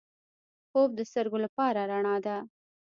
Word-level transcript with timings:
خوب 0.69 0.89
د 0.95 0.99
سترګو 1.11 1.37
لپاره 1.45 1.79
رڼا 1.91 2.15
ده 2.25 2.37